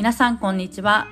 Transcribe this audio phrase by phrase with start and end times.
[0.00, 1.08] 皆さんこんにちは。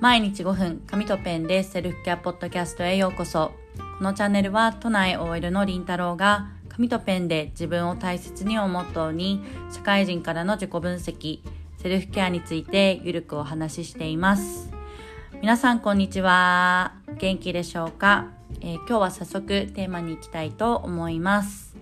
[0.00, 3.52] 毎日5分紙とペンでセルフケアポッドキャストへようこそ。
[3.98, 11.38] このチャンネルは都内 OL のりんたろうが紙とペンで自分を大切にをモットーに社会人からの自己分析
[11.76, 14.72] セルフケアについてゆるくお話ししています。
[15.40, 16.94] 皆さんこんにちは。
[17.18, 18.26] 元気でしょうか、
[18.60, 21.76] えー、今日は早速テーマに行きたいと思います、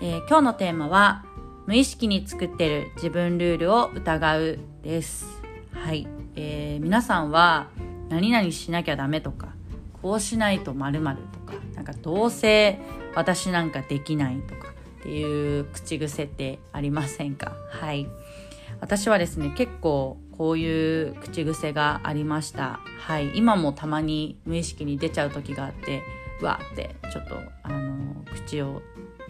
[0.00, 1.24] えー、今日のテーマは
[1.66, 5.33] 無意識に作ってる自分ルールを疑うです。
[5.84, 7.68] はい、えー、皆さんは
[8.08, 9.48] 何々しなきゃダメとか
[10.00, 11.04] こうしないとまると
[11.40, 12.78] かなんかどうせ
[13.14, 14.68] 私なんかできないとか
[15.00, 17.52] っていう口癖ってありませんか？
[17.68, 18.06] はい。
[18.80, 22.80] 私はですね結構こういう口癖がありました。
[23.00, 23.36] はい。
[23.36, 26.02] 今もたまに無意識に出ちゃう時があって
[26.40, 28.80] うわってちょっとあの口を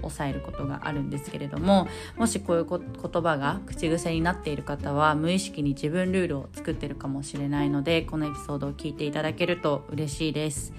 [0.09, 10.73] 抑えることがあるんですけれどももしこういう言葉が口癖になっている方は無意識に自分ルールを作ってるかもしれないのでこのエピソードを聞いていただけると嬉しいです。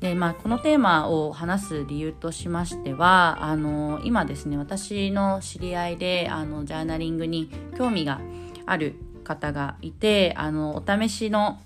[0.00, 8.20] でまあ、このテーマを話す理由としましてはあの今ですね私の知り合いであのジャーナリングに興味が
[8.66, 11.60] ある方がいてあのお試しの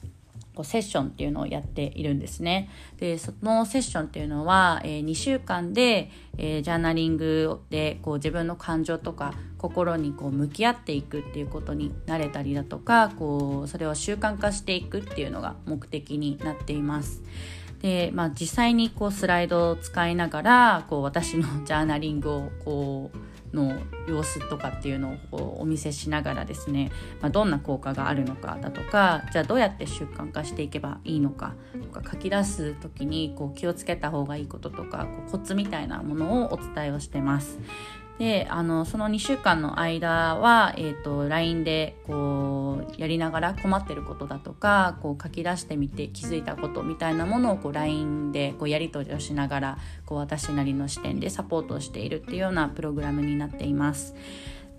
[0.61, 2.69] こうセッションっていうのをやっているんですね。
[2.99, 17.23] で、そのセッションっていうのは、えー、2週間で、えー、ジャーナリングでこう自分の感情とか心にこう向き合っていくっていうことになれたりだとか、こうそれを習慣化していくっていうのが目的になっています。
[17.81, 23.19] で、まあ実際にこうスライドを使いながら、こう私のジャーナリングをこう
[23.53, 37.59] の様子とかっていうのをお見せしながらですね、まあ、どんな効果があるのかだとかじゃあどうやって習慣化していけばいいのかとか書き出す時にこう気をつけた方がいいこととかこうコツみたいなものをお伝えをしてます。
[38.21, 54.15] であのその2週間の間は、えーと、LINE でこうやりながら困ってることだとかこう書き出してみて気づいたことみたいなものをこう LINE でこうやり取りをしながらこう私なりの視点でサポートをしているっていうようなプログラムになっています。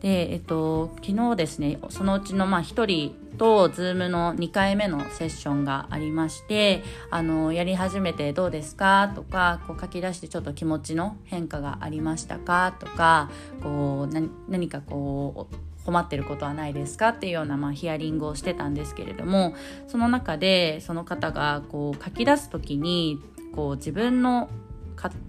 [0.02, 13.30] で、えっと、昨日ですねそのうちのまあ1人と Zoom の2回目のセッションがありましてあのやり始めてどうですかとかこう書き出してちょっと気持ちの変化がありましたかとか
[13.64, 19.56] こう何かこう困ってることはないですかっていうような、まあ、ヒアリングをしてたんですけれども
[19.88, 23.20] その中でその方がこう書き出す時に
[23.56, 24.50] こう自分の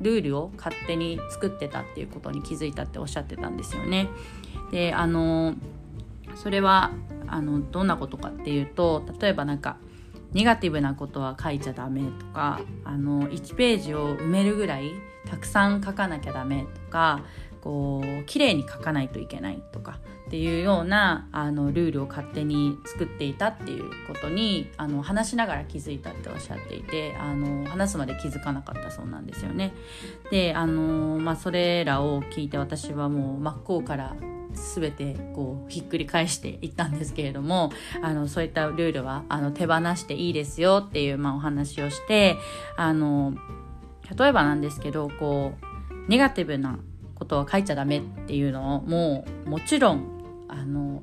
[0.01, 4.09] ルールを勝手に作ってたっていうことに気づいたっておっしゃってたんですよね。
[4.73, 5.55] であの
[6.35, 6.91] それは
[7.29, 9.77] あのどんなことかっていうと例えばなんか
[10.33, 14.91] ネガティブなことは書いちゃダメとかあの1ページを埋めるぐらい
[15.31, 17.23] たくさん書かなきゃダメとか
[17.61, 29.75] こう綺麗に書かないといけないとかっていうようなあのルールを勝手に作っていたっていうことにあの話しながら気づいたっておっしゃっていてあの話すまで気づかなかったそうなんですよね。
[30.31, 34.17] であの、まあ、それらを聞いて私はもう真っ向から
[34.55, 42.37] 全てこうひっくり返していったんですけれどもあのそういったルールはあの手放していいですよっていう、まあ、お話をして
[42.77, 43.35] あの
[44.17, 46.79] 例えばなんですけどこうネガティブな
[47.15, 51.03] ことは書いちゃダメっていうのをもうもちろんあの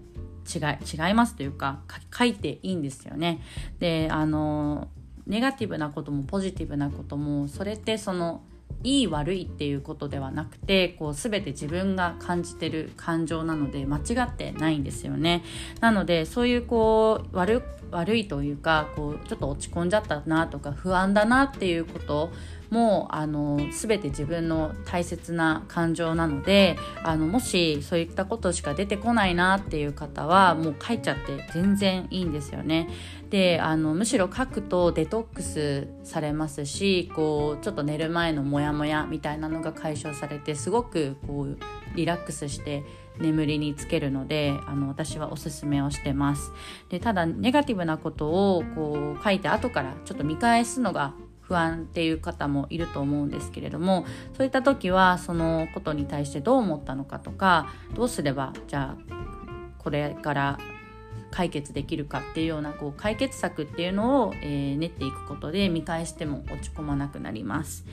[0.54, 1.80] 違い違いますというか
[2.16, 3.42] 書いていいんですよね。
[3.80, 4.90] であの
[5.28, 8.42] ネガティブなこともポジティブなこともそれってその
[8.84, 15.44] いい悪いっていうことではなくてこう全て自分が感じてる感情なので間違ってないんですよね。
[15.82, 22.32] なのでそういうこう悪悪いというかこうちょっと落ち込んじゃったなとか不安だなっていうこと
[22.70, 32.90] もうあの全て自分の大切な感情なのであのもしそういったことしか出てこないなっていう方はもう書いちゃって全然いいんですよね。
[33.30, 41.58] であのむしろ書くとデトックスされますしこうちょっと寝る前のモヤモヤみたいなのが解消されてすごくこう
[41.96, 42.84] リラックスして
[43.20, 46.52] 眠りにつけるのであの私はおすすめをしてます
[46.90, 48.28] でただネガティブなこと
[48.58, 51.14] をこう書いて後からちょっと見返すのが
[51.50, 54.06] 不安っていう方もいると思うんですけれども
[54.38, 59.14] そういった時はそのことに対してどう思ったのかとかどうすればじゃあ
[59.80, 60.60] これから
[61.32, 67.86] 解決できるかっていうようなこう解決策っていうのを、えー、練っていくことで見返しても落ち込まなくなります。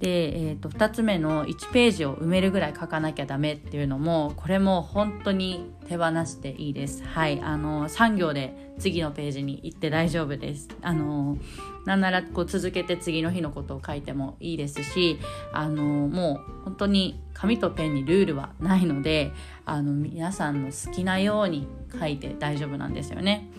[0.00, 7.04] で、えーと、2つ目の1ページを埋めるぐらい書かなきゃダメっていうのもこれも本当に手放していいです。
[7.04, 10.68] はい、あの3行で次のページに行って大丈夫です。
[10.80, 11.36] あの
[11.84, 15.18] なんならこう続けて次の日のことを書いてもいいですし
[15.52, 19.32] あのもう本当に紙とペンにルールはないので
[19.64, 21.66] あの皆さんの好きなように
[21.98, 23.50] 書いて大丈夫なんですよね。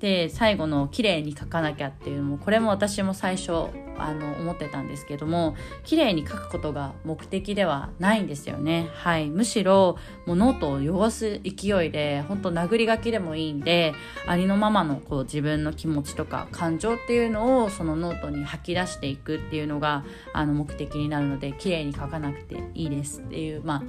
[0.00, 8.88] で最後の綺麗に書かなきゃっていうのもこれも私も最初あの思ってたんですけども綺麗に書くことが目的ではないんですよね。
[8.92, 9.30] はい。
[9.30, 9.96] むしろ
[10.26, 13.94] もうノートを汚す勢いで本当殴り書きでもいいんで
[14.26, 20.04] ありのままのこう自分の気持ちとか感情っていうのをそのノートに吐き出していくっていうのが
[20.34, 23.82] あの目的になるので綺麗に書かなくていいですっていうまあ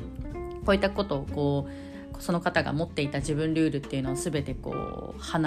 [0.65, 5.39] こういったことをこうその方が持っていた自分ルールっていうのを全てこう放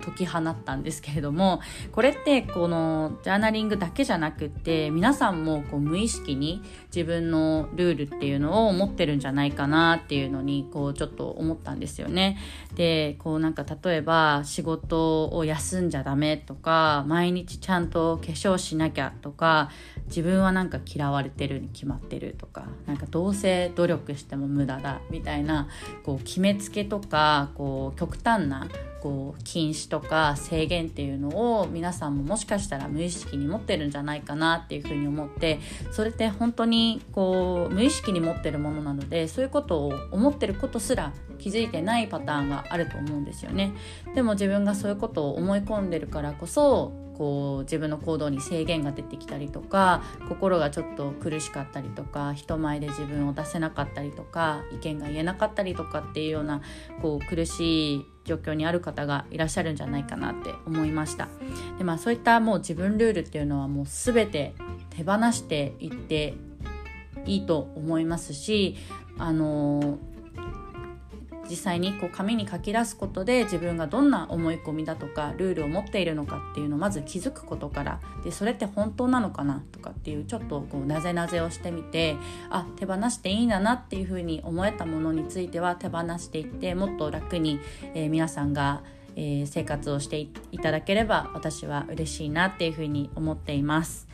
[0.00, 1.60] 解き放ったんですけれども
[1.92, 6.62] これってこのジャーナリングだけじゃなくって皆さんもこう無意識に
[6.94, 12.38] 自分のルールっていうのを持ってるんじゃないかなっていうのにこうちょっと思ったんですよね。
[12.74, 19.70] でこうなんか例えば仕事を休んじゃダメとか毎日ちゃんと化粧しなきゃとか
[20.08, 25.68] 自分はなんか嫌われてるに決まってるとかなんかどうせ努力しても無駄だみたいな
[26.02, 28.66] こう決めつけとかこう極端な
[29.02, 35.60] こう禁止とか制限っていうのを皆さんももしかしたら無意識に持ってるんじゃないかなっていうふうに思って
[35.92, 43.72] それって本当にこう無意識に持ってるものなのでそういうことを思ってることすら気づいてないパターンがあると思うんですよね。
[44.14, 56.62] でも自分がそういうことを思い込んでるからこそこう自分の行動に制限が出てきたりとか心がちょっと苦しかったりとか人前で自分を出せなかったりとか意見が言えなかったりとかっていうような
[57.02, 61.28] こう苦しい状況にある方がいらっしゃるんじゃないかなって思いました。
[61.78, 64.54] でまあそういったもう自分ルールっていうのはもう全て
[64.90, 66.34] 手放していって
[67.24, 68.76] いいと思いますし
[69.16, 69.98] あの
[71.48, 82.16] 実際にこう紙に書き出すことで自分がどんな思い込みだとかルールを持っているのかっていうのをまず気づくことからでそれって本当なのかなとかっていうちょっとこうなぜなぜをしてみて
[82.50, 87.60] あ手放していいんだなっていうふうに思えたものについては手放していってもっと楽に、
[87.94, 88.82] えー、皆さんが
[89.20, 90.28] えー、生活をしてい
[90.62, 94.06] ただければ私は嬉しいなっていうふうに思っています。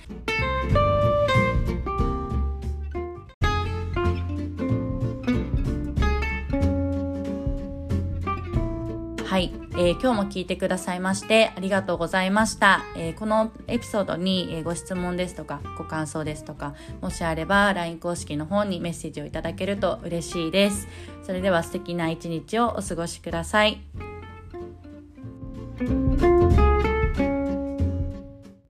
[9.76, 20.86] えー、今日も聞いてくださいましてありがとうございました、えー、このエピソードに、えご質問ですとかご感想ですとかもしあれば LINE 公式の方にメッセージをいただけると嬉しいです。
[21.24, 23.80] それでは素敵な一日をお過ごしください。